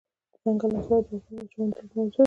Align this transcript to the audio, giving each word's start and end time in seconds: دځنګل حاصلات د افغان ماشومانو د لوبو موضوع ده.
دځنګل 0.39 0.71
حاصلات 0.77 1.03
د 1.07 1.09
افغان 1.15 1.35
ماشومانو 1.43 1.71
د 1.75 1.79
لوبو 1.81 1.95
موضوع 1.97 2.17
ده. 2.17 2.19